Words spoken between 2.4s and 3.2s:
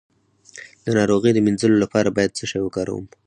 شی وکاروم؟